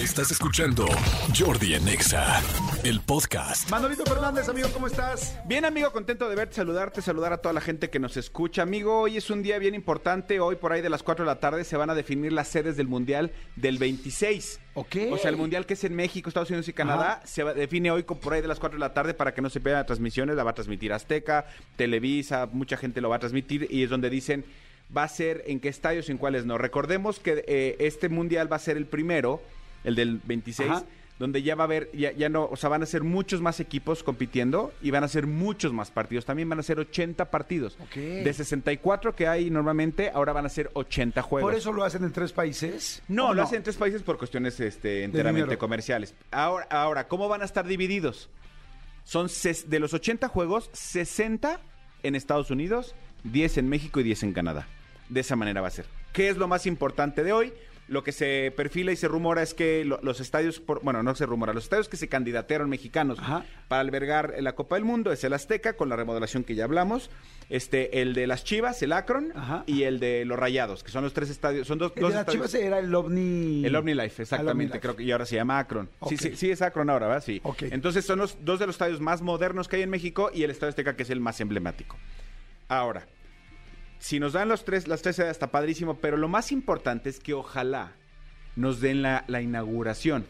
Estás 0.00 0.30
escuchando 0.30 0.86
Jordi 1.38 1.74
en 1.74 1.86
Exa, 1.86 2.40
el 2.84 3.00
podcast. 3.00 3.68
Manolito 3.70 4.04
Fernández, 4.06 4.48
amigo, 4.48 4.68
¿cómo 4.72 4.86
estás? 4.86 5.38
Bien, 5.46 5.64
amigo, 5.66 5.92
contento 5.92 6.26
de 6.28 6.36
verte, 6.36 6.54
saludarte, 6.54 7.02
saludar 7.02 7.32
a 7.34 7.38
toda 7.38 7.52
la 7.52 7.60
gente 7.60 7.90
que 7.90 7.98
nos 7.98 8.16
escucha. 8.16 8.62
Amigo, 8.62 9.00
hoy 9.00 9.16
es 9.18 9.28
un 9.28 9.42
día 9.42 9.58
bien 9.58 9.74
importante. 9.74 10.40
Hoy, 10.40 10.56
por 10.56 10.72
ahí 10.72 10.80
de 10.80 10.88
las 10.88 11.02
4 11.02 11.24
de 11.24 11.30
la 11.30 11.38
tarde, 11.40 11.64
se 11.64 11.76
van 11.76 11.90
a 11.90 11.94
definir 11.94 12.32
las 12.32 12.48
sedes 12.48 12.76
del 12.78 12.88
Mundial 12.88 13.32
del 13.56 13.76
26. 13.78 14.60
Ok. 14.74 14.96
O 15.12 15.18
sea, 15.18 15.28
el 15.30 15.36
Mundial 15.36 15.66
que 15.66 15.74
es 15.74 15.84
en 15.84 15.94
México, 15.94 16.30
Estados 16.30 16.48
Unidos 16.50 16.68
y 16.68 16.72
Canadá, 16.72 17.14
Ajá. 17.18 17.26
se 17.26 17.42
va- 17.42 17.52
define 17.52 17.90
hoy 17.90 18.02
por 18.04 18.32
ahí 18.32 18.40
de 18.40 18.48
las 18.48 18.58
4 18.58 18.76
de 18.78 18.80
la 18.80 18.94
tarde 18.94 19.12
para 19.12 19.34
que 19.34 19.42
no 19.42 19.50
se 19.50 19.60
pierdan 19.60 19.84
transmisiones. 19.84 20.34
La 20.36 20.44
va 20.44 20.52
a 20.52 20.54
transmitir 20.54 20.92
Azteca, 20.94 21.46
Televisa, 21.76 22.48
mucha 22.50 22.76
gente 22.78 23.00
lo 23.02 23.10
va 23.10 23.16
a 23.16 23.20
transmitir 23.20 23.66
y 23.70 23.82
es 23.82 23.90
donde 23.90 24.08
dicen 24.08 24.44
va 24.96 25.04
a 25.04 25.08
ser 25.08 25.44
en 25.46 25.60
qué 25.60 25.68
estadios 25.68 26.08
y 26.08 26.12
en 26.12 26.18
cuáles 26.18 26.46
no. 26.46 26.58
Recordemos 26.58 27.20
que 27.20 27.44
eh, 27.46 27.76
este 27.78 28.08
Mundial 28.08 28.50
va 28.50 28.56
a 28.56 28.60
ser 28.60 28.76
el 28.76 28.86
primero, 28.86 29.40
el 29.84 29.94
del 29.94 30.20
26. 30.24 30.70
Ajá. 30.70 30.84
donde 31.18 31.42
ya 31.42 31.54
va 31.54 31.64
a 31.64 31.66
haber, 31.66 31.90
ya, 31.92 32.12
ya 32.12 32.30
no, 32.30 32.46
o 32.50 32.56
sea, 32.56 32.70
van 32.70 32.82
a 32.82 32.86
ser 32.86 33.02
muchos 33.02 33.42
más 33.42 33.60
equipos 33.60 34.02
compitiendo 34.02 34.72
y 34.80 34.90
van 34.90 35.04
a 35.04 35.08
ser 35.08 35.26
muchos 35.26 35.70
más 35.70 35.90
partidos. 35.90 36.24
También 36.24 36.48
van 36.48 36.58
a 36.58 36.62
ser 36.62 36.78
80 36.80 37.30
partidos. 37.30 37.76
Ok. 37.78 37.94
De 37.96 38.32
64 38.32 39.14
que 39.14 39.28
hay 39.28 39.50
normalmente, 39.50 40.10
ahora 40.14 40.32
van 40.32 40.46
a 40.46 40.48
ser 40.48 40.70
80 40.72 41.20
juegos. 41.20 41.50
¿Por 41.50 41.58
eso 41.58 41.74
lo 41.74 41.84
hacen 41.84 42.04
en 42.04 42.12
tres 42.12 42.32
países? 42.32 43.02
No, 43.06 43.28
¿O 43.28 43.34
lo 43.34 43.42
hacen 43.42 43.58
en 43.58 43.64
tres 43.64 43.76
países 43.76 44.02
por 44.02 44.16
cuestiones 44.16 44.58
este, 44.60 45.04
enteramente 45.04 45.58
comerciales. 45.58 46.14
Ahora, 46.30 46.66
ahora, 46.70 47.06
¿cómo 47.06 47.28
van 47.28 47.42
a 47.42 47.44
estar 47.44 47.66
divididos? 47.66 48.30
Son 49.04 49.26
ses- 49.28 49.66
de 49.66 49.78
los 49.78 49.92
80 49.92 50.26
juegos, 50.28 50.70
60 50.72 51.60
en 52.02 52.14
Estados 52.14 52.50
Unidos, 52.50 52.94
10 53.24 53.58
en 53.58 53.68
México 53.68 54.00
y 54.00 54.04
10 54.04 54.22
en 54.22 54.32
Canadá. 54.32 54.66
De 55.10 55.20
esa 55.20 55.36
manera 55.36 55.60
va 55.60 55.68
a 55.68 55.70
ser. 55.72 55.84
¿Qué 56.14 56.30
es 56.30 56.38
lo 56.38 56.48
más 56.48 56.64
importante 56.64 57.22
de 57.24 57.32
hoy? 57.34 57.52
Lo 57.90 58.04
que 58.04 58.12
se 58.12 58.52
perfila 58.56 58.92
y 58.92 58.96
se 58.96 59.08
rumora 59.08 59.42
es 59.42 59.52
que 59.52 59.84
lo- 59.84 59.98
los 60.04 60.20
estadios, 60.20 60.60
por- 60.60 60.80
bueno, 60.82 61.02
no 61.02 61.14
se 61.16 61.26
rumora, 61.26 61.52
los 61.52 61.64
estadios 61.64 61.88
que 61.88 61.96
se 61.96 62.06
candidatearon 62.08 62.70
mexicanos 62.70 63.18
Ajá. 63.18 63.44
para 63.66 63.80
albergar 63.80 64.34
la 64.38 64.54
Copa 64.54 64.76
del 64.76 64.84
Mundo 64.84 65.10
es 65.10 65.24
el 65.24 65.32
Azteca, 65.32 65.72
con 65.72 65.88
la 65.88 65.96
remodelación 65.96 66.44
que 66.44 66.54
ya 66.54 66.62
hablamos, 66.64 67.10
este, 67.48 68.00
el 68.00 68.14
de 68.14 68.28
las 68.28 68.44
Chivas, 68.44 68.80
el 68.82 68.92
Akron, 68.92 69.32
Ajá. 69.34 69.64
y 69.66 69.82
el 69.82 69.98
de 69.98 70.24
los 70.24 70.38
Rayados, 70.38 70.84
que 70.84 70.92
son 70.92 71.02
los 71.02 71.12
tres 71.12 71.30
estadios, 71.30 71.66
son 71.66 71.78
dos, 71.78 71.90
El 71.96 72.02
dos 72.02 72.10
de 72.12 72.14
las 72.18 72.28
estadios- 72.28 72.50
chivas 72.52 72.64
era 72.64 72.78
el 72.78 72.94
OVNI... 72.94 73.66
el 73.66 73.74
OmniLife, 73.74 74.02
Ah, 74.02 74.14
el 74.18 74.22
exactamente, 74.22 74.78
creo 74.78 74.94
que 74.94 75.02
y 75.02 75.10
ahora 75.10 75.26
se 75.26 75.34
llama 75.34 75.58
Akron. 75.58 75.90
Sí, 76.08 76.16
sí, 76.16 76.36
sí, 76.36 76.50
es 76.52 76.62
Akron 76.62 76.88
ahora, 76.90 77.08
¿verdad? 77.08 77.24
Sí. 77.26 77.42
Entonces 77.72 78.04
son 78.06 78.20
los 78.20 78.38
dos 78.44 78.60
de 78.60 78.66
los 78.66 78.74
estadios 78.76 79.00
más 79.00 79.20
modernos 79.20 79.66
que 79.66 79.74
hay 79.76 79.82
en 79.82 79.90
México 79.90 80.30
y 80.32 80.44
el 80.44 80.52
Estadio 80.52 80.68
Azteca 80.70 80.94
que 80.94 81.02
es 81.02 81.10
el 81.10 81.18
más 81.18 81.40
emblemático. 81.40 81.96
Ahora, 82.68 83.04
si 84.00 84.18
nos 84.18 84.32
dan 84.32 84.48
los 84.48 84.64
tres, 84.64 84.88
las 84.88 85.02
tres 85.02 85.14
sedes 85.16 85.30
está 85.30 85.52
padrísimo, 85.52 85.98
pero 85.98 86.16
lo 86.16 86.26
más 86.26 86.50
importante 86.50 87.08
es 87.08 87.20
que 87.20 87.32
ojalá 87.34 87.92
nos 88.56 88.80
den 88.80 89.00
la, 89.02 89.24
la 89.28 89.40
inauguración. 89.40 90.26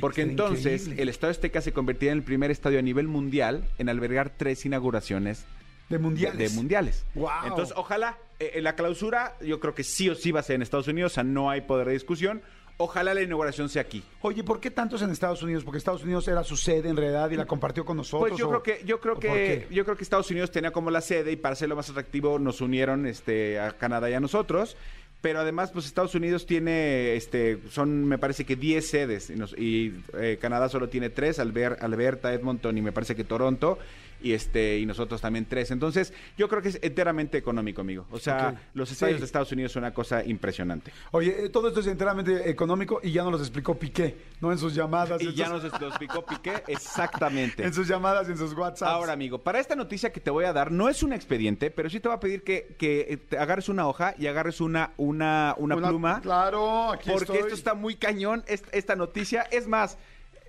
Porque 0.00 0.20
Está 0.22 0.30
entonces 0.30 0.82
increíble. 0.82 1.02
el 1.02 1.08
Estadio 1.08 1.32
Azteca 1.32 1.60
se 1.60 1.72
convertirá 1.72 2.12
en 2.12 2.18
el 2.18 2.24
primer 2.24 2.50
estadio 2.52 2.78
a 2.78 2.82
nivel 2.82 3.08
mundial 3.08 3.64
en 3.78 3.88
albergar 3.88 4.30
tres 4.36 4.64
inauguraciones 4.64 5.44
De 5.88 5.98
mundiales. 5.98 6.38
de 6.38 6.56
mundiales. 6.56 7.04
Guau. 7.14 7.46
Entonces, 7.46 7.74
ojalá, 7.76 8.16
eh, 8.38 8.52
en 8.54 8.64
la 8.64 8.76
clausura, 8.76 9.34
yo 9.44 9.58
creo 9.60 9.74
que 9.74 9.82
sí 9.82 10.08
o 10.08 10.14
sí 10.14 10.30
va 10.30 10.40
a 10.40 10.42
ser 10.44 10.54
en 10.56 10.62
Estados 10.62 10.86
Unidos, 10.88 11.12
o 11.12 11.14
sea, 11.16 11.24
no 11.24 11.50
hay 11.50 11.62
poder 11.62 11.88
de 11.88 11.94
discusión. 11.94 12.40
Ojalá 12.78 13.14
la 13.14 13.22
inauguración 13.22 13.68
sea 13.70 13.80
aquí. 13.82 14.02
Oye, 14.20 14.44
¿por 14.44 14.60
qué 14.60 14.70
tantos 14.70 15.00
en 15.00 15.10
Estados 15.10 15.42
Unidos? 15.42 15.64
Porque 15.64 15.78
Estados 15.78 16.02
Unidos 16.04 16.28
era 16.28 16.44
su 16.44 16.56
sede 16.58 16.90
en 16.90 16.96
realidad 16.96 17.30
y 17.30 17.36
la 17.36 17.46
compartió 17.46 17.84
con 17.86 17.96
nosotros. 17.96 18.28
Pues 18.28 18.38
yo 18.38 18.48
o- 18.48 18.50
creo 18.50 18.62
que, 18.62 18.84
yo 18.84 19.00
creo 19.00 19.18
que, 19.18 19.66
yo 19.70 19.84
creo 19.84 19.96
que 19.96 20.02
Estados 20.02 20.30
Unidos 20.30 20.50
tenía 20.50 20.72
como 20.72 20.90
la 20.90 21.00
sede 21.00 21.32
y 21.32 21.36
para 21.36 21.54
hacerlo 21.54 21.74
más 21.76 21.88
atractivo 21.88 22.38
nos 22.38 22.60
unieron 22.60 23.06
este 23.06 23.58
a 23.58 23.72
Canadá 23.72 24.10
y 24.10 24.14
a 24.14 24.20
nosotros. 24.20 24.76
Pero 25.22 25.40
además, 25.40 25.70
pues 25.72 25.86
Estados 25.86 26.14
Unidos 26.14 26.44
tiene, 26.44 27.16
este, 27.16 27.58
son, 27.70 28.04
me 28.04 28.18
parece 28.18 28.44
que 28.44 28.54
10 28.54 28.86
sedes 28.86 29.30
y, 29.30 29.36
nos- 29.36 29.56
y, 29.58 29.94
eh, 30.18 30.36
Canadá 30.38 30.68
solo 30.68 30.90
tiene 30.90 31.08
3, 31.08 31.38
Alber- 31.40 31.78
Alberta, 31.80 32.34
Edmonton 32.34 32.76
y 32.76 32.82
me 32.82 32.92
parece 32.92 33.16
que 33.16 33.24
Toronto 33.24 33.78
y 34.22 34.32
este 34.32 34.78
y 34.78 34.86
nosotros 34.86 35.20
también 35.20 35.46
3. 35.46 35.70
Entonces, 35.72 36.12
yo 36.36 36.48
creo 36.48 36.62
que 36.62 36.68
es 36.70 36.78
enteramente 36.82 37.38
económico, 37.38 37.80
amigo. 37.80 38.06
O 38.10 38.18
sea, 38.18 38.60
los 38.74 38.90
estadios 38.90 39.16
Sí. 39.16 39.20
de 39.20 39.26
Estados 39.26 39.52
Unidos 39.52 39.72
son 39.72 39.82
una 39.84 39.94
cosa 39.94 40.24
impresionante. 40.24 40.92
Oye, 41.12 41.44
eh, 41.46 41.48
todo 41.48 41.68
esto 41.68 41.80
es 41.80 41.86
enteramente 41.86 42.48
económico 42.50 43.00
y 43.02 43.12
ya 43.12 43.22
nos 43.22 43.32
los 43.32 43.40
explicó 43.42 43.74
Piqué, 43.78 44.16
¿no? 44.40 44.52
En 44.52 44.58
sus 44.58 44.74
llamadas. 44.74 45.20
Y 45.22 45.32
ya 45.34 45.48
nos 45.48 45.62
lo 45.80 45.88
explicó 45.88 46.24
Piqué 46.24 46.62
exactamente. 46.68 47.62
En 47.66 47.74
sus 47.74 47.88
llamadas 47.88 48.28
y 48.28 48.32
en 48.32 48.38
sus 48.38 48.52
WhatsApp. 48.54 48.88
Ahora, 48.88 49.12
amigo, 49.12 49.38
para 49.38 49.58
esta 49.60 49.74
noticia 49.76 50.12
que 50.12 50.20
te 50.20 50.30
voy 50.30 50.44
a 50.44 50.52
dar, 50.52 50.70
no 50.70 50.88
es 50.88 51.02
un 51.02 51.12
expediente, 51.12 51.70
pero 51.70 51.90
sí 51.90 52.00
te 52.00 52.08
voy 52.08 52.16
a 52.16 52.20
pedir 52.20 52.42
que, 52.44 52.76
que 52.78 53.06
eh, 53.10 53.16
te 53.16 53.38
agarres 53.38 53.68
una 53.68 53.86
hoja 53.86 54.14
y 54.18 54.26
agarres 54.26 54.60
una, 54.60 54.92
una, 54.96 55.54
una, 55.58 55.76
pluma. 55.76 56.20
Claro, 56.20 56.92
aquí 56.92 57.10
Porque 57.10 57.24
estoy. 57.24 57.38
esto 57.38 57.54
está 57.54 57.74
muy 57.74 57.96
cañón, 57.96 58.44
es- 58.46 58.62
esta 58.72 58.96
noticia. 58.96 59.42
Es 59.50 59.66
más, 59.66 59.98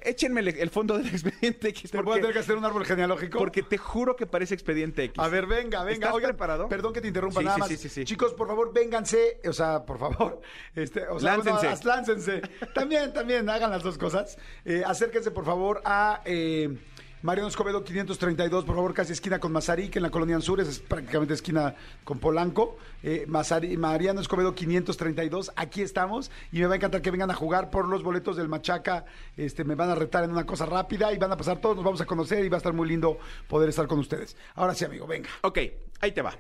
échenme 0.02 0.42
el, 0.42 0.48
el 0.50 0.70
fondo 0.70 0.98
del 0.98 1.08
expediente 1.14 1.70
X. 1.70 1.92
¿Te 1.92 2.02
voy 2.02 2.14
a 2.18 2.22
tener 2.22 2.34
que 2.34 2.40
hacer 2.40 2.56
un 2.56 2.66
árbol 2.66 2.86
genealógico? 2.86 3.38
porque 3.40 3.64
te 3.64 3.78
juro 3.78 4.16
que 4.16 4.26
parece 4.26 4.54
expediente 4.54 5.04
X. 5.06 5.20
A 5.24 5.28
ver, 5.28 5.46
venga, 5.48 5.84
venga. 5.84 5.94
¿Estás 5.94 6.14
Oigan, 6.14 6.30
preparado? 6.32 6.70
Perdón 6.70 6.94
que 6.94 7.02
te 7.02 7.08
interrumpa 7.08 7.40
Sí, 7.40 7.46
nada 7.46 7.56
sí, 7.56 7.60
más. 7.62 7.70
sí, 7.70 7.78
sí, 7.78 7.90
sí. 7.90 8.06
Chicos, 8.06 8.34
por 8.34 8.48
favor, 8.48 8.74
vénganse. 8.74 9.40
O 9.48 9.54
sea, 9.54 9.86
por 9.86 9.98
favor. 10.00 10.42
Este, 10.76 11.08
o 11.08 11.20
sea, 11.20 11.38
Láncense. 11.38 11.86
láncense. 11.88 12.42
También, 12.74 13.12
también, 13.14 13.50
hagan 13.50 13.72
las 13.72 13.82
dos 13.84 13.98
cosas. 13.98 14.38
Eh, 14.64 14.84
acérquense, 14.86 15.32
por 15.32 15.44
favor, 15.46 15.82
a 15.86 16.22
eh, 16.26 16.78
Mariano 17.28 17.50
Escobedo 17.50 17.84
532, 17.84 18.64
por 18.64 18.76
favor, 18.76 18.94
casi 18.94 19.12
esquina 19.12 19.38
con 19.38 19.52
Mazarik, 19.52 19.94
en 19.98 20.02
la 20.02 20.10
colonia 20.10 20.38
Anzures, 20.38 20.66
es 20.66 20.80
prácticamente 20.80 21.34
esquina 21.34 21.76
con 22.06 22.20
Polanco. 22.20 22.78
Eh, 23.04 23.26
Mazari- 23.28 23.78
Mariano 23.78 24.22
Escobedo 24.22 24.56
532, 24.56 25.52
aquí 25.58 25.82
estamos. 25.82 26.32
Y 26.54 26.60
me 26.60 26.68
va 26.68 26.76
a 26.76 26.78
encantar 26.78 27.02
que 27.02 27.12
vengan 27.12 27.30
a 27.30 27.34
jugar 27.34 27.70
por 27.70 27.86
los 27.90 28.02
boletos 28.02 28.38
del 28.38 28.48
Machaca. 28.48 29.04
Este, 29.36 29.66
me 29.66 29.76
van 29.76 29.90
a 29.90 29.96
retar 29.96 30.24
en 30.24 30.32
una 30.32 30.46
cosa 30.46 30.66
rápida 30.66 31.12
y 31.12 31.18
van 31.18 31.34
a 31.34 31.36
pasar 31.36 31.60
todos, 31.60 31.76
nos 31.76 31.84
vamos 31.84 32.00
a 32.00 32.06
conocer 32.06 32.46
y 32.46 32.48
va 32.48 32.56
a 32.56 32.60
estar 32.60 32.72
muy 32.72 32.88
lindo 32.88 33.18
poder 33.50 33.68
estar 33.68 33.88
con 33.88 34.00
ustedes. 34.00 34.38
Ahora 34.56 34.74
sí, 34.74 34.86
amigo, 34.86 35.06
venga. 35.06 35.28
Ok, 35.42 35.60
ahí 36.00 36.14
te 36.14 36.22
va. 36.22 36.34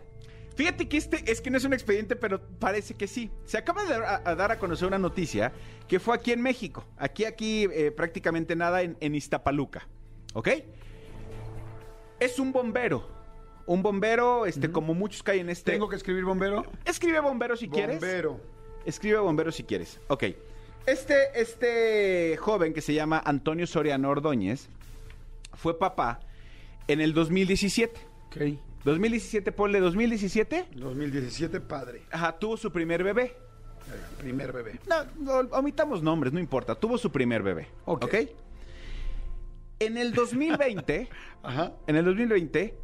Fíjate 0.55 0.87
que 0.87 0.95
este 0.95 1.29
es 1.29 1.41
que 1.41 1.51
no 1.51 1.57
es 1.57 1.65
un 1.65 1.73
expediente, 1.73 2.15
pero 2.15 2.39
parece 2.59 2.93
que 2.93 3.07
sí. 3.07 3.29
Se 3.43 3.57
acaba 3.57 3.83
de 3.83 3.99
dar 4.37 4.51
a, 4.53 4.57
conocer 4.57 4.87
una 4.87 4.99
noticia 4.99 5.51
que 5.89 5.99
fue 5.99 6.15
aquí 6.15 6.31
en 6.31 6.41
México. 6.41 6.85
Aquí, 6.97 7.25
aquí, 7.25 7.67
eh, 7.73 7.91
prácticamente 7.91 8.55
nada 8.55 8.83
en, 8.83 8.95
en 9.01 9.15
Iztapaluca. 9.15 9.85
¿Ok? 10.37 10.49
Es 12.19 12.37
un 12.37 12.51
bombero. 12.51 13.07
Un 13.65 13.81
bombero, 13.81 14.45
este, 14.45 14.71
como 14.71 14.93
muchos 14.93 15.23
que 15.23 15.31
hay 15.31 15.39
en 15.39 15.49
este. 15.49 15.71
¿Tengo 15.71 15.89
que 15.89 15.95
escribir 15.95 16.25
bombero? 16.25 16.63
Escribe 16.85 17.19
bombero 17.21 17.57
si 17.57 17.67
quieres. 17.67 17.99
Bombero. 17.99 18.39
Escribe 18.85 19.17
bombero 19.17 19.51
si 19.51 19.63
quieres. 19.63 19.99
Ok. 20.09 20.25
Este, 20.85 21.41
este 21.41 22.37
joven 22.37 22.75
que 22.75 22.81
se 22.81 22.93
llama 22.93 23.19
Antonio 23.25 23.65
Soriano 23.65 24.11
Ordóñez 24.11 24.69
fue 25.55 25.79
papá 25.79 26.19
en 26.87 27.01
el 27.01 27.15
2017. 27.15 27.99
Ok. 28.27 28.37
2017, 28.85 29.51
ponle 29.51 29.79
2017. 29.79 30.67
2017, 30.75 31.61
padre. 31.61 32.03
Ajá, 32.11 32.37
tuvo 32.37 32.57
su 32.57 32.71
primer 32.71 33.03
bebé. 33.03 33.35
Primer 34.19 34.53
bebé. 34.53 34.79
No, 35.17 35.39
omitamos 35.57 36.03
nombres, 36.03 36.31
no 36.31 36.39
importa. 36.39 36.75
Tuvo 36.75 36.99
su 36.99 37.11
primer 37.11 37.41
bebé. 37.41 37.69
Ok. 37.85 38.03
Ok. 38.03 38.15
En 39.79 39.97
el 39.97 40.13
2020, 40.13 41.09
Ajá. 41.43 41.73
en 41.88 41.95
el 41.95 42.05
2020, 42.05 42.77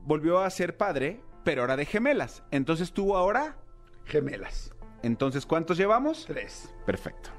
volvió 0.00 0.40
a 0.40 0.50
ser 0.50 0.76
padre, 0.76 1.20
pero 1.44 1.62
ahora 1.62 1.76
de 1.76 1.84
gemelas. 1.84 2.42
Entonces 2.50 2.92
tuvo 2.92 3.16
ahora. 3.16 3.56
Gemelas. 4.04 4.72
Entonces, 5.02 5.46
¿cuántos 5.46 5.76
llevamos? 5.76 6.24
Tres. 6.26 6.72
Perfecto. 6.84 7.30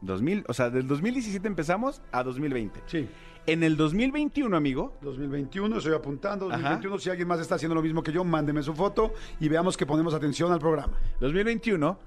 2000, 0.00 0.44
o 0.48 0.54
sea, 0.54 0.70
del 0.70 0.86
2017 0.86 1.46
empezamos 1.48 2.02
a 2.12 2.22
2020. 2.22 2.80
Sí. 2.86 3.08
En 3.46 3.62
el 3.62 3.76
2021, 3.76 4.56
amigo, 4.56 4.96
2021, 5.00 5.78
estoy 5.78 5.94
apuntando. 5.94 6.46
Ajá. 6.46 6.56
2021, 6.56 6.98
si 6.98 7.10
alguien 7.10 7.26
más 7.28 7.40
está 7.40 7.54
haciendo 7.56 7.74
lo 7.74 7.82
mismo 7.82 8.02
que 8.02 8.12
yo, 8.12 8.22
mándeme 8.24 8.62
su 8.62 8.74
foto 8.74 9.14
y 9.40 9.48
veamos 9.48 9.76
que 9.76 9.86
ponemos 9.86 10.12
atención 10.14 10.52
al 10.52 10.58
programa. 10.60 10.98
2021, 11.20 11.98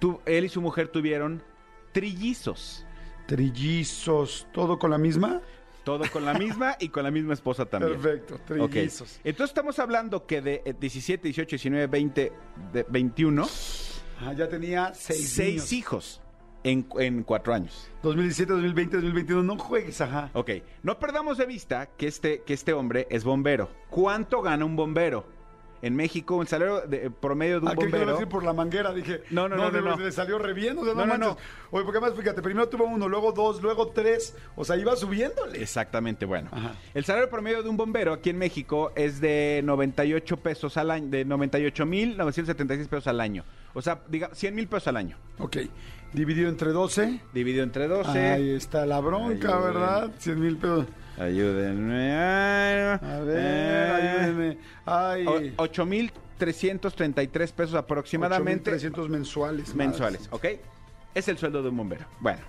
tu- 0.00 0.20
él 0.26 0.44
y 0.46 0.48
su 0.48 0.60
mujer 0.60 0.88
tuvieron 0.88 1.42
trillizos. 1.92 2.84
Trillizos, 3.26 4.46
¿todo 4.52 4.78
con 4.78 4.90
la 4.90 4.98
misma? 4.98 5.40
Todo 5.84 6.04
con 6.10 6.24
la 6.24 6.34
misma 6.34 6.76
y 6.80 6.88
con 6.88 7.02
la 7.04 7.10
misma 7.10 7.34
esposa 7.34 7.66
también. 7.66 8.00
Perfecto, 8.00 8.38
trillizos. 8.46 9.20
Entonces 9.22 9.50
estamos 9.50 9.78
hablando 9.78 10.26
que 10.26 10.40
de 10.40 10.62
eh, 10.64 10.74
17, 10.78 11.28
18, 11.28 11.48
19, 11.56 11.86
20, 11.88 12.32
de 12.72 12.86
21, 12.88 13.46
Ah, 14.20 14.32
ya 14.32 14.48
tenía 14.48 14.92
seis, 14.94 15.28
seis 15.30 15.54
niños. 15.54 15.72
hijos 15.72 16.20
en, 16.62 16.86
en 16.98 17.22
cuatro 17.24 17.52
años. 17.52 17.90
2017, 18.02 18.52
2020, 18.52 18.96
2021, 18.96 19.42
no 19.42 19.58
juegues, 19.58 20.00
ajá. 20.00 20.30
Ok, 20.32 20.50
no 20.82 20.98
perdamos 20.98 21.36
de 21.36 21.44
vista 21.46 21.90
que 21.98 22.06
este, 22.06 22.42
que 22.42 22.54
este 22.54 22.72
hombre 22.72 23.06
es 23.10 23.24
bombero. 23.24 23.68
¿Cuánto 23.90 24.40
gana 24.40 24.64
un 24.64 24.76
bombero? 24.76 25.26
En 25.84 25.94
México, 25.96 26.36
un 26.36 26.46
salario 26.46 26.80
de- 26.82 27.10
promedio 27.10 27.56
de 27.60 27.66
un 27.66 27.68
Ah, 27.68 27.72
a 27.72 27.74
bombero. 27.74 28.12
decir 28.12 28.26
por 28.26 28.42
la 28.42 28.52
manguera, 28.52 28.92
dije. 28.94 29.22
No, 29.30 29.48
no, 29.48 29.56
no, 29.56 29.70
no, 29.70 29.70
le- 29.70 29.82
no. 29.90 29.96
Le 29.98 30.12
salió 30.12 30.38
re 30.38 30.54
bien, 30.54 30.78
o 30.78 30.84
sea, 30.84 30.94
no, 30.94 31.04
No, 31.04 31.18
no. 31.18 31.36
Oye, 31.70 31.84
porque 31.84 31.98
además, 31.98 32.18
fíjate, 32.18 32.40
primero 32.40 32.68
tuvo 32.68 32.84
uno, 32.84 33.06
luego 33.08 33.32
dos, 33.32 33.60
luego 33.62 33.88
tres, 33.88 34.34
o 34.56 34.64
sea, 34.64 34.76
iba 34.76 34.96
subiéndole. 34.96 35.62
Exactamente, 35.62 36.24
bueno. 36.24 36.48
Ajá. 36.52 36.72
El 36.94 37.04
salario 37.04 37.28
promedio 37.28 37.62
de 37.62 37.68
un 37.68 37.76
bombero 37.76 38.12
aquí 38.14 38.30
en 38.30 38.38
México 38.38 38.92
es 38.96 39.20
de 39.20 39.60
98 39.64 40.36
pesos 40.38 40.76
al 40.76 40.90
año, 40.90 41.08
de 41.10 41.24
98 41.24 41.84
mil 41.84 42.16
976 42.16 42.88
pesos 42.88 43.06
al 43.08 43.20
año. 43.20 43.44
O 43.74 43.82
sea, 43.82 44.00
diga, 44.08 44.30
100 44.32 44.54
mil 44.54 44.66
pesos 44.68 44.88
al 44.88 44.96
año. 44.96 45.16
Ok. 45.38 45.58
Dividido 46.12 46.48
entre 46.48 46.70
12. 46.70 47.20
Dividido 47.34 47.64
entre 47.64 47.88
12. 47.88 48.18
Ahí 48.18 48.50
está 48.54 48.86
la 48.86 49.00
bronca, 49.00 49.48
Ayúdenme. 49.48 49.64
¿verdad? 49.66 50.10
100 50.18 50.40
mil 50.40 50.56
pesos. 50.56 50.86
Ayúdenme. 51.18 52.12
Ay, 52.16 52.98
A 53.02 53.20
ver, 53.20 53.93
Ay, 54.86 55.26
o- 55.26 55.62
8,333 55.62 57.52
pesos 57.52 57.74
aproximadamente 57.74 58.70
300 58.70 59.08
mensuales. 59.08 59.74
mensuales, 59.74 60.28
¿ok? 60.30 60.46
Es 61.14 61.28
el 61.28 61.38
sueldo 61.38 61.62
de 61.62 61.68
un 61.68 61.76
bombero. 61.76 62.04
Bueno, 62.20 62.40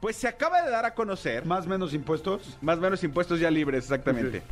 pues 0.00 0.16
se 0.16 0.28
acaba 0.28 0.62
de 0.62 0.70
dar 0.70 0.84
a 0.84 0.94
conocer, 0.94 1.44
Más 1.44 1.66
menos 1.66 1.92
impuestos. 1.94 2.56
más 2.62 2.78
menos 2.78 3.02
impuestos 3.04 3.40
ya 3.40 3.50
libres, 3.50 3.84
exactamente. 3.84 4.42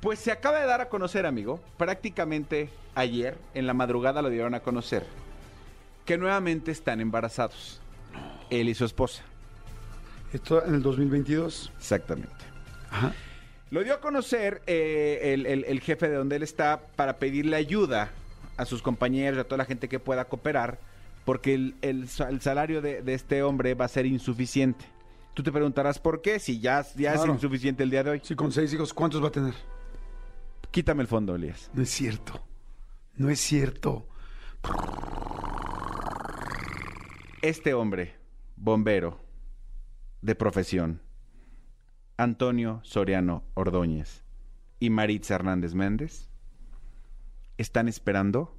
Pues 0.00 0.18
se 0.18 0.30
acaba 0.30 0.60
de 0.60 0.66
dar 0.66 0.80
a 0.82 0.88
conocer, 0.90 1.24
amigo, 1.24 1.60
prácticamente 1.78 2.68
ayer, 2.94 3.38
en 3.54 3.66
la 3.66 3.72
madrugada 3.72 4.20
lo 4.20 4.28
dieron 4.28 4.54
a 4.54 4.60
conocer, 4.60 5.06
que 6.04 6.18
nuevamente 6.18 6.70
están 6.70 7.00
embarazados. 7.00 7.80
Él 8.50 8.68
y 8.68 8.74
su 8.74 8.84
esposa. 8.84 9.22
Esto 10.34 10.62
en 10.64 10.74
el 10.74 10.82
2022. 10.82 11.72
Exactamente. 11.78 12.44
Ajá. 12.90 13.12
Lo 13.74 13.82
dio 13.82 13.94
a 13.94 14.00
conocer 14.00 14.62
eh, 14.68 15.32
el, 15.34 15.46
el- 15.46 15.64
el 15.64 15.80
jefe 15.80 16.08
de 16.08 16.14
donde 16.14 16.36
él 16.36 16.44
está 16.44 16.80
para 16.94 17.18
pedirle 17.18 17.56
ayuda 17.56 18.12
a 18.56 18.64
sus 18.66 18.82
compañeros, 18.82 19.36
a 19.40 19.42
toda 19.42 19.56
la 19.58 19.64
gente 19.64 19.88
que 19.88 19.98
pueda 19.98 20.26
cooperar, 20.26 20.78
porque 21.24 21.54
el, 21.54 21.74
el 21.82 22.08
sa- 22.08 22.28
el 22.28 22.40
salario 22.40 22.80
de, 22.80 23.02
de 23.02 23.14
este 23.14 23.42
hombre 23.42 23.74
va 23.74 23.86
a 23.86 23.88
ser 23.88 24.06
insuficiente. 24.06 24.84
Tú 25.34 25.42
te 25.42 25.50
preguntarás 25.50 25.98
por 25.98 26.22
qué, 26.22 26.38
si 26.38 26.60
ya, 26.60 26.82
ya 26.94 27.14
Claro. 27.14 27.32
es 27.32 27.34
insuficiente 27.38 27.82
el 27.82 27.90
día 27.90 28.04
de 28.04 28.10
hoy. 28.10 28.20
Sí, 28.22 28.36
con 28.36 28.52
seis 28.52 28.72
hijos, 28.72 28.94
¿cuántos 28.94 29.20
va 29.20 29.26
a 29.26 29.32
tener? 29.32 29.54
Quítame 30.70 31.02
el 31.02 31.08
fondo, 31.08 31.34
Elías. 31.34 31.68
No 31.74 31.82
es 31.82 31.90
cierto. 31.90 32.40
No 33.16 33.28
es 33.28 33.40
cierto. 33.40 34.06
Este 37.42 37.74
hombre, 37.74 38.14
bombero, 38.54 39.20
de 40.22 40.36
profesión, 40.36 41.00
Antonio 42.16 42.80
Soriano 42.84 43.44
Ordóñez 43.54 44.24
y 44.80 44.90
Maritza 44.90 45.34
Hernández 45.34 45.74
Méndez, 45.74 46.28
están 47.58 47.88
esperando 47.88 48.56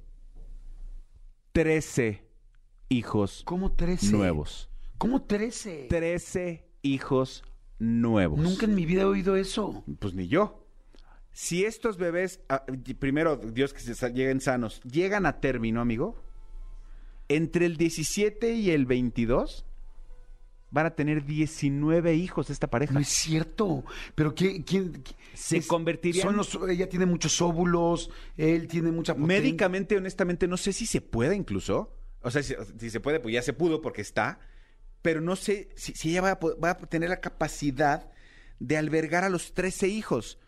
13 1.52 2.26
hijos 2.88 3.42
¿Cómo 3.44 3.72
13? 3.72 4.12
nuevos. 4.12 4.70
¿Cómo 4.98 5.22
13? 5.22 5.86
13 5.88 6.68
hijos 6.82 7.44
nuevos. 7.78 8.38
Nunca 8.38 8.66
en 8.66 8.74
mi 8.74 8.86
vida 8.86 9.02
he 9.02 9.06
oído 9.06 9.36
eso. 9.36 9.84
Pues 9.98 10.14
ni 10.14 10.28
yo. 10.28 10.66
Si 11.32 11.64
estos 11.64 11.98
bebés, 11.98 12.40
ah, 12.48 12.64
primero, 12.98 13.36
Dios 13.36 13.74
que 13.74 13.80
se 13.80 13.94
lleguen 14.12 14.40
sanos, 14.40 14.80
llegan 14.82 15.26
a 15.26 15.40
término, 15.40 15.82
amigo, 15.82 16.16
entre 17.28 17.66
el 17.66 17.76
17 17.76 18.54
y 18.54 18.70
el 18.70 18.86
22 18.86 19.66
van 20.76 20.86
a 20.86 20.90
tener 20.90 21.24
19 21.24 22.14
hijos 22.14 22.50
esta 22.50 22.68
pareja. 22.68 22.92
No 22.92 23.00
es 23.00 23.08
cierto. 23.08 23.82
Pero 24.14 24.34
¿qué, 24.34 24.62
quién, 24.62 25.02
Se 25.32 25.62
Son 25.62 26.36
los, 26.36 26.58
ella 26.68 26.86
tiene 26.86 27.06
muchos 27.06 27.40
óvulos, 27.40 28.10
él 28.36 28.68
tiene 28.68 28.92
mucha 28.92 29.14
potencia. 29.14 29.40
Médicamente, 29.40 29.96
honestamente, 29.96 30.46
no 30.46 30.58
sé 30.58 30.74
si 30.74 30.84
se 30.84 31.00
puede 31.00 31.34
incluso. 31.34 31.96
O 32.20 32.30
sea, 32.30 32.42
si, 32.42 32.54
si 32.78 32.90
se 32.90 33.00
puede, 33.00 33.20
pues 33.20 33.32
ya 33.32 33.40
se 33.40 33.54
pudo 33.54 33.80
porque 33.80 34.02
está. 34.02 34.38
Pero 35.00 35.22
no 35.22 35.34
sé 35.34 35.70
si, 35.76 35.94
si 35.94 36.10
ella 36.10 36.20
va 36.20 36.30
a, 36.32 36.38
va 36.62 36.70
a 36.72 36.76
tener 36.76 37.08
la 37.08 37.22
capacidad 37.22 38.10
de 38.58 38.76
albergar 38.76 39.24
a 39.24 39.30
los 39.30 39.54
13 39.54 39.88
hijos. 39.88 40.38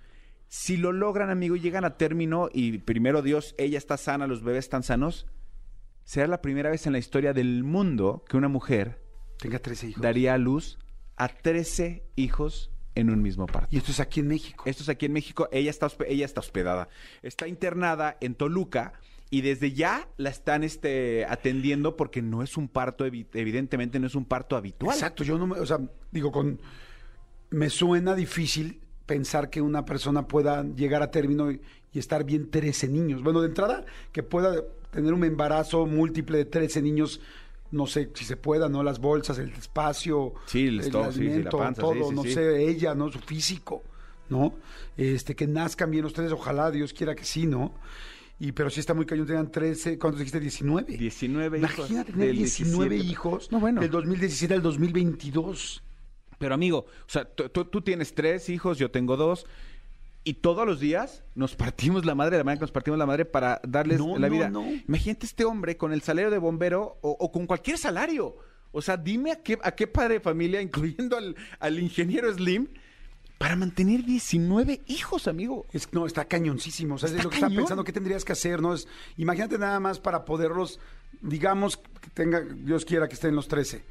Si 0.48 0.76
lo 0.76 0.92
logran, 0.92 1.30
amigo, 1.30 1.56
y 1.56 1.60
llegan 1.60 1.86
a 1.86 1.96
término 1.96 2.50
y 2.52 2.78
primero 2.78 3.22
Dios, 3.22 3.54
ella 3.56 3.78
está 3.78 3.96
sana, 3.96 4.26
los 4.26 4.42
bebés 4.42 4.66
están 4.66 4.82
sanos, 4.82 5.26
será 6.04 6.26
la 6.26 6.42
primera 6.42 6.68
vez 6.68 6.86
en 6.86 6.92
la 6.92 6.98
historia 6.98 7.32
del 7.32 7.64
mundo 7.64 8.24
que 8.28 8.36
una 8.36 8.48
mujer 8.48 9.07
Tenga 9.38 9.58
13 9.58 9.88
hijos. 9.88 10.02
daría 10.02 10.34
a 10.34 10.38
luz 10.38 10.78
a 11.16 11.28
13 11.28 12.02
hijos 12.16 12.70
en 12.94 13.10
un 13.10 13.22
mismo 13.22 13.46
parto. 13.46 13.68
Y 13.70 13.78
esto 13.78 13.92
es 13.92 14.00
aquí 14.00 14.20
en 14.20 14.28
México. 14.28 14.64
Esto 14.66 14.82
es 14.82 14.88
aquí 14.88 15.06
en 15.06 15.12
México. 15.12 15.48
Ella 15.52 15.70
está, 15.70 15.88
ella 16.06 16.24
está 16.24 16.40
hospedada. 16.40 16.88
Está 17.22 17.46
internada 17.46 18.16
en 18.20 18.34
Toluca 18.34 18.92
y 19.30 19.42
desde 19.42 19.72
ya 19.72 20.08
la 20.16 20.30
están 20.30 20.64
este, 20.64 21.24
atendiendo 21.26 21.96
porque 21.96 22.22
no 22.22 22.42
es 22.42 22.56
un 22.56 22.66
parto, 22.68 23.06
evi- 23.06 23.26
evidentemente 23.34 24.00
no 24.00 24.06
es 24.06 24.14
un 24.14 24.24
parto 24.24 24.56
habitual. 24.56 24.94
Exacto, 24.94 25.22
yo 25.22 25.38
no 25.38 25.46
me, 25.46 25.60
o 25.60 25.66
sea, 25.66 25.78
digo, 26.10 26.32
con, 26.32 26.60
me 27.50 27.68
suena 27.70 28.14
difícil 28.14 28.80
pensar 29.06 29.50
que 29.50 29.60
una 29.60 29.84
persona 29.84 30.26
pueda 30.26 30.64
llegar 30.64 31.02
a 31.02 31.10
término 31.10 31.50
y, 31.52 31.60
y 31.92 31.98
estar 31.98 32.24
bien 32.24 32.50
13 32.50 32.88
niños. 32.88 33.22
Bueno, 33.22 33.40
de 33.42 33.48
entrada, 33.48 33.84
que 34.12 34.22
pueda 34.22 34.62
tener 34.90 35.12
un 35.12 35.24
embarazo 35.24 35.86
múltiple 35.86 36.38
de 36.38 36.44
13 36.46 36.82
niños, 36.82 37.20
no 37.70 37.86
sé 37.86 38.10
si 38.14 38.24
se 38.24 38.36
pueda, 38.36 38.68
¿no? 38.68 38.82
Las 38.82 38.98
bolsas, 39.00 39.38
el 39.38 39.52
espacio, 39.52 40.34
Sí, 40.46 40.66
el 40.66 40.80
estómago, 40.80 41.12
sí, 41.12 41.18
sí, 41.18 41.24
la 41.24 41.30
alimento, 41.32 41.58
panza, 41.58 41.82
todo, 41.82 41.94
sí, 41.94 42.02
sí, 42.08 42.14
no 42.14 42.22
sí. 42.22 42.32
sé, 42.32 42.68
ella, 42.68 42.94
¿no? 42.94 43.10
Su 43.10 43.18
físico, 43.18 43.82
¿no? 44.28 44.54
Este, 44.96 45.34
que 45.34 45.46
nazcan 45.46 45.90
bien 45.90 46.04
los 46.04 46.12
tres, 46.12 46.32
ojalá, 46.32 46.70
Dios 46.70 46.92
quiera 46.92 47.14
que 47.14 47.24
sí, 47.24 47.46
¿no? 47.46 47.74
Y, 48.40 48.52
pero 48.52 48.70
sí 48.70 48.78
está 48.80 48.94
muy 48.94 49.04
cañón, 49.04 49.26
tengan 49.26 49.50
13, 49.50 49.98
¿cuántos 49.98 50.20
dijiste? 50.20 50.38
19. 50.38 50.96
19 50.96 51.58
hijos. 51.58 51.78
Imagínate 51.78 52.12
tener 52.12 52.28
del 52.28 52.36
19 52.36 52.94
17. 52.94 53.10
hijos 53.12 53.50
No, 53.50 53.58
bueno. 53.58 53.80
del 53.80 53.90
2017 53.90 54.54
al 54.54 54.62
2022. 54.62 55.82
Pero 56.38 56.54
amigo, 56.54 56.86
o 56.86 57.08
sea, 57.08 57.24
tú 57.24 57.80
tienes 57.82 58.14
tres 58.14 58.48
hijos, 58.48 58.78
yo 58.78 58.92
tengo 58.92 59.16
dos. 59.16 59.44
Y 60.28 60.34
todos 60.34 60.66
los 60.66 60.78
días 60.78 61.24
nos 61.34 61.56
partimos 61.56 62.04
la 62.04 62.14
madre, 62.14 62.32
de 62.32 62.38
la 62.38 62.44
manera 62.44 62.58
que 62.58 62.64
nos 62.64 62.70
partimos 62.72 62.98
la 62.98 63.06
madre 63.06 63.24
para 63.24 63.60
darles 63.66 63.98
No, 63.98 64.18
la 64.18 64.28
no, 64.28 64.34
vida. 64.34 64.50
no. 64.50 64.66
Imagínate 64.86 65.24
este 65.24 65.44
hombre 65.46 65.76
con 65.78 65.92
el 65.92 66.02
salario 66.02 66.30
de 66.30 66.36
bombero 66.36 66.98
o, 67.00 67.10
o 67.18 67.32
con 67.32 67.46
cualquier 67.46 67.78
salario. 67.78 68.36
O 68.70 68.82
sea, 68.82 68.98
dime 68.98 69.32
a 69.32 69.42
qué, 69.42 69.58
a 69.62 69.70
qué 69.72 69.86
padre 69.86 70.14
de 70.14 70.20
familia, 70.20 70.60
incluyendo 70.68 71.16
al, 71.16 71.34
al 71.60 71.78
ingeniero 71.78 72.30
Slim, 72.32 72.68
para 73.38 73.56
mantener 73.56 74.04
19 74.04 74.82
hijos, 74.88 75.28
amigo. 75.28 75.66
Es, 75.72 75.90
no, 75.92 76.04
está 76.04 76.26
cañoncísimo. 76.26 76.96
O 76.96 76.98
sea, 76.98 77.06
Está 77.06 77.18
es 77.20 77.24
lo 77.24 77.30
que 77.30 77.36
estaba 77.36 77.48
cañón. 77.50 77.62
pensando, 77.64 77.84
¿qué 77.84 77.92
tendrías 77.92 78.24
que 78.24 78.32
hacer? 78.32 78.60
¿no? 78.60 78.74
Es, 78.74 78.86
imagínate 79.16 79.56
nada 79.58 79.80
más 79.80 79.98
para 79.98 80.24
poderlos, 80.26 80.78
digamos, 81.22 81.78
que 81.78 82.10
tenga, 82.12 82.40
Dios 82.40 82.84
quiera 82.84 83.08
que 83.08 83.14
estén 83.14 83.34
los 83.34 83.48
13. 83.48 83.82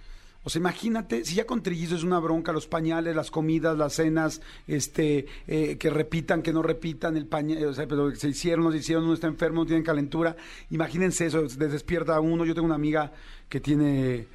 O 0.47 0.49
sea, 0.49 0.61
imagínate, 0.61 1.25
si 1.25 1.35
ya 1.35 1.45
con 1.45 1.61
trillizos 1.61 1.97
es 1.97 2.03
una 2.05 2.19
bronca, 2.19 2.53
los 2.53 2.67
pañales, 2.67 3.13
las 3.13 3.31
comidas, 3.31 3.77
las 3.77 3.95
cenas, 3.95 4.39
este, 4.65 5.25
eh, 5.45 5.77
que 5.77 5.89
repitan, 5.89 6.41
que 6.41 6.53
no 6.53 6.61
repitan, 6.61 7.17
el 7.17 7.25
pañal, 7.25 7.65
o 7.65 7.73
sea, 7.73 7.85
pero 7.85 8.15
se 8.15 8.29
hicieron, 8.29 8.63
no 8.63 8.71
se 8.71 8.77
hicieron, 8.77 9.03
uno 9.03 9.13
está 9.13 9.27
enfermo, 9.27 9.63
no 9.63 9.65
tiene 9.65 9.83
calentura. 9.83 10.37
Imagínense 10.69 11.25
eso, 11.25 11.41
les 11.41 11.57
despierta 11.57 12.15
a 12.15 12.21
uno. 12.21 12.45
Yo 12.45 12.55
tengo 12.55 12.65
una 12.65 12.75
amiga 12.75 13.11
que 13.49 13.59
tiene 13.59 14.27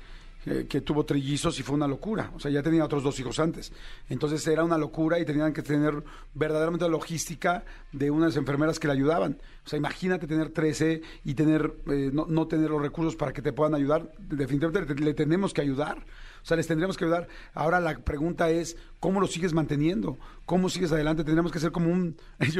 eh, 0.44 0.66
que 0.68 0.80
tuvo 0.80 1.04
trillizos 1.04 1.58
y 1.60 1.62
fue 1.62 1.76
una 1.76 1.86
locura. 1.86 2.32
O 2.34 2.40
sea, 2.40 2.50
ya 2.50 2.62
tenía 2.62 2.84
otros 2.84 3.04
dos 3.04 3.18
hijos 3.20 3.38
antes. 3.38 3.72
Entonces 4.08 4.44
era 4.48 4.64
una 4.64 4.76
locura 4.76 5.20
y 5.20 5.24
tenían 5.24 5.52
que 5.52 5.62
tener 5.62 6.02
verdaderamente 6.34 6.84
la 6.84 6.90
logística 6.90 7.64
de 7.92 8.10
unas 8.10 8.36
enfermeras 8.36 8.80
que 8.80 8.88
le 8.88 8.94
ayudaban. 8.94 9.38
O 9.64 9.68
sea, 9.68 9.76
imagínate 9.76 10.26
tener 10.26 10.50
13 10.50 11.02
y 11.24 11.34
tener 11.34 11.72
eh, 11.86 12.10
no, 12.12 12.26
no 12.28 12.48
tener 12.48 12.70
los 12.70 12.82
recursos 12.82 13.14
para 13.14 13.32
que 13.32 13.40
te 13.40 13.52
puedan 13.52 13.74
ayudar. 13.74 14.12
Definitivamente 14.18 14.94
le, 15.00 15.14
tenemos 15.14 15.54
que 15.54 15.60
ayudar. 15.60 15.98
O 15.98 16.44
sea, 16.44 16.56
les 16.56 16.66
tendríamos 16.66 16.96
que 16.96 17.04
ayudar. 17.04 17.28
Ahora 17.54 17.78
la 17.78 17.96
pregunta 17.98 18.50
es, 18.50 18.76
¿cómo 18.98 19.20
lo 19.20 19.28
sigues 19.28 19.52
manteniendo? 19.52 20.18
¿Cómo 20.44 20.68
sigues 20.68 20.90
adelante? 20.90 21.22
Tendríamos 21.22 21.52
que 21.52 21.58
hacer 21.58 21.70
como 21.70 21.92
un, 21.92 22.16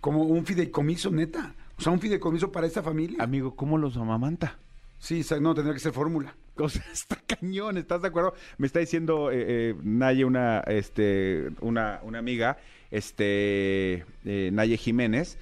como 0.00 0.22
un 0.22 0.46
fideicomiso, 0.46 1.10
neta. 1.10 1.54
O 1.76 1.82
sea, 1.82 1.92
un 1.92 1.98
fideicomiso 1.98 2.52
para 2.52 2.68
esta 2.68 2.82
familia. 2.82 3.22
Amigo, 3.24 3.56
¿cómo 3.56 3.76
los 3.76 3.96
amamanta? 3.96 4.58
Sí, 5.04 5.22
no, 5.38 5.54
tendría 5.54 5.74
que 5.74 5.80
ser 5.80 5.92
fórmula. 5.92 6.34
O 6.56 6.66
está 6.66 7.20
cañón, 7.26 7.76
¿estás 7.76 8.00
de 8.00 8.08
acuerdo? 8.08 8.32
Me 8.58 8.68
está 8.68 8.78
diciendo 8.78 9.30
eh, 9.32 9.44
eh, 9.46 9.74
Naye, 9.82 10.24
una, 10.24 10.60
este, 10.60 11.50
una, 11.60 11.98
una 12.04 12.20
amiga, 12.20 12.58
este, 12.92 14.04
eh, 14.24 14.50
Naye 14.52 14.76
Jiménez, 14.78 15.36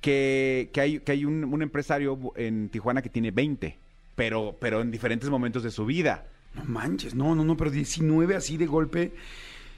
que, 0.00 0.68
que 0.72 0.80
hay, 0.80 0.98
que 0.98 1.12
hay 1.12 1.24
un, 1.24 1.44
un 1.44 1.62
empresario 1.62 2.18
en 2.34 2.68
Tijuana 2.70 3.00
que 3.00 3.08
tiene 3.08 3.30
20, 3.30 3.78
pero, 4.16 4.56
pero 4.60 4.82
en 4.82 4.90
diferentes 4.90 5.30
momentos 5.30 5.62
de 5.62 5.70
su 5.70 5.86
vida. 5.86 6.26
No 6.54 6.64
manches, 6.64 7.14
no, 7.14 7.36
no, 7.36 7.44
no, 7.44 7.56
pero 7.56 7.70
19 7.70 8.34
así 8.34 8.56
de 8.56 8.66
golpe. 8.66 9.12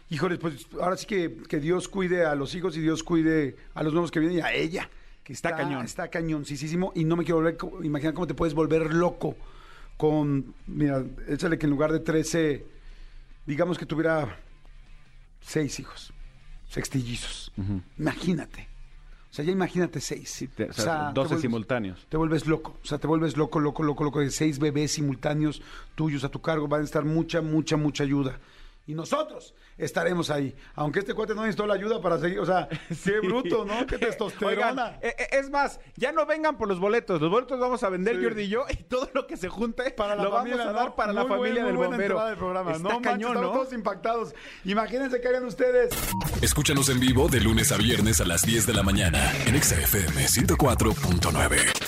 Híjoles, 0.09 0.39
pues 0.39 0.67
ahora 0.81 0.97
sí 0.97 1.07
que, 1.07 1.37
que 1.47 1.61
Dios 1.61 1.89
cuide 1.89 2.25
a 2.25 2.35
los 2.35 2.55
hijos 2.55 2.77
y 2.77 2.81
Dios 2.81 3.05
cuide 3.05 3.55
a 3.75 3.85
los 3.85 3.93
nuevos 3.93 4.11
que 4.11 4.19
vienen 4.19 4.39
y 4.39 4.41
a 4.41 4.53
ella. 4.55 4.89
Que 5.31 5.35
Está 5.35 5.55
cañón. 5.55 5.85
Está 5.85 6.09
cañoncísimo 6.09 6.91
y 6.97 7.05
no 7.05 7.15
me 7.15 7.23
quiero 7.25 7.37
volver, 7.37 7.57
imaginar 7.85 8.15
cómo 8.15 8.27
te 8.27 8.35
puedes 8.35 8.53
volver 8.53 8.93
loco 8.93 9.37
con, 9.97 10.55
mira, 10.67 11.05
échale 11.29 11.57
que 11.57 11.67
en 11.67 11.71
lugar 11.71 11.93
de 11.93 12.01
13, 12.01 12.67
digamos 13.47 13.79
que 13.79 13.87
tuviera 13.87 14.37
seis 15.41 15.79
hijos, 15.79 16.13
sextillizos. 16.69 17.53
Imagínate. 17.97 18.67
O 19.31 19.33
sea, 19.33 19.45
ya 19.45 19.53
imagínate 19.53 20.01
seis. 20.01 20.49
te- 20.57 20.65
o 20.71 20.73
sea, 20.73 21.13
12 21.15 21.35
vuelves- 21.37 21.41
simultáneos. 21.43 22.07
Te 22.09 22.17
vuelves 22.17 22.47
loco. 22.49 22.77
O 22.83 22.85
sea, 22.87 22.99
te 22.99 23.07
vuelves 23.07 23.37
loco, 23.37 23.61
loco, 23.61 23.85
loco, 23.85 24.03
loco. 24.03 24.19
De 24.19 24.31
seis 24.33 24.59
bebés 24.59 24.91
simultáneos 24.91 25.63
tuyos 25.95 26.25
a 26.25 26.29
tu 26.29 26.41
cargo 26.43 26.67
van 26.67 26.81
a 26.81 26.85
estar 26.85 27.05
mucha, 27.05 27.41
mucha, 27.41 27.77
mucha 27.77 28.03
ayuda. 28.03 28.41
Y 28.91 28.95
nosotros 28.95 29.55
estaremos 29.79 30.31
ahí. 30.31 30.55
Aunque 30.75 30.99
este 31.01 31.15
cuate 31.15 31.35
no 31.35 31.43
necesitó 31.43 31.67
la 31.67 31.75
ayuda 31.75 32.01
para 32.01 32.19
seguir, 32.19 32.41
o 32.41 32.47
sea, 32.47 32.69
qué 33.05 33.21
bruto, 33.21 33.65
¿no? 33.65 33.87
Qué 33.87 33.99
testosterona. 34.07 34.71
Oigan, 34.71 34.99
eh, 35.03 35.15
eh, 35.19 35.29
es 35.33 35.49
más, 35.51 35.81
ya 35.97 36.13
no 36.13 36.27
vengan 36.27 36.59
por 36.59 36.69
los 36.69 36.79
boletos. 36.81 37.21
Los 37.21 37.31
boletos 37.31 37.59
vamos 37.61 37.83
a 37.83 37.89
vender 37.89 38.17
Sí. 38.17 38.25
Jordi 38.25 38.43
y 38.43 38.49
yo 38.49 38.65
y 38.69 38.75
todo 38.77 39.09
lo 39.15 39.27
que 39.27 39.37
se 39.37 39.49
junte 39.49 39.91
para 39.93 40.17
la 40.17 40.25
lo 40.25 40.31
familia, 40.33 40.57
vamos 40.59 40.71
a 40.71 40.73
¿no? 40.73 40.79
dar 40.85 40.95
para 40.97 41.13
la 41.13 41.23
buen- 41.23 41.39
familia 41.39 41.63
muy 41.63 41.69
del 41.73 41.77
bombero. 41.77 42.25
del 42.27 42.37
programa. 42.37 42.73
Está 42.73 42.83
no, 42.83 42.89
manches, 42.91 43.13
cañón, 43.13 43.31
estamos 43.37 43.53
¿no? 43.55 43.61
todos 43.61 43.73
impactados. 43.73 44.35
Imagínense 44.65 45.21
que 45.21 45.29
hagan 45.29 45.45
ustedes. 45.45 45.91
Escúchanos 46.43 46.89
en 46.89 46.99
vivo 47.01 47.29
de 47.29 47.41
lunes 47.41 47.71
a 47.73 47.77
viernes 47.77 48.21
a 48.21 48.25
las 48.25 48.43
10 48.43 48.67
de 48.67 48.75
la 48.75 48.83
mañana 48.83 49.33
en 49.47 49.55
Exa 49.55 49.77
FM 49.77 50.27
104.9. 50.27 51.80